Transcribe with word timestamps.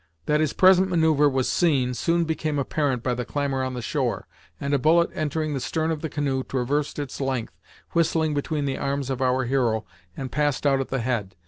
That 0.25 0.39
his 0.39 0.53
present 0.53 0.89
manoeuvre 0.89 1.29
was 1.29 1.47
seen 1.47 1.93
soon 1.93 2.23
became 2.23 2.57
apparent 2.57 3.03
by 3.03 3.13
the 3.13 3.23
clamor 3.23 3.61
on 3.63 3.75
the 3.75 3.83
shore, 3.83 4.25
and 4.59 4.73
a 4.73 4.79
bullet 4.79 5.11
entering 5.13 5.53
the 5.53 5.59
stern 5.59 5.91
of 5.91 6.01
the 6.01 6.09
canoe 6.09 6.43
traversed 6.43 6.97
its 6.97 7.21
length, 7.21 7.59
whistling 7.91 8.33
between 8.33 8.65
the 8.65 8.79
arms 8.79 9.11
of 9.11 9.21
our 9.21 9.43
hero, 9.43 9.85
and 10.17 10.31
passed 10.31 10.65
out 10.65 10.79
at 10.79 10.87
the 10.87 11.01
head. 11.01 11.35